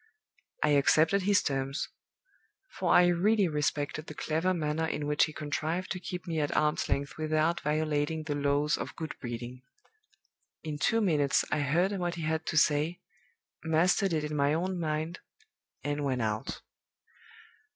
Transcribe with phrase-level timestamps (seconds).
[0.63, 1.87] "I accepted his terms;
[2.71, 6.57] for I really respected the clever manner in which he contrived to keep me at
[6.57, 9.61] arms length without violating the laws of good breeding.
[10.63, 12.99] In two minutes I heard what he had to say,
[13.63, 15.19] mastered it in my own mind,
[15.83, 16.61] and went out.